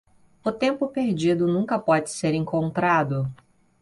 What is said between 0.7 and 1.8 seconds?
perdido nunca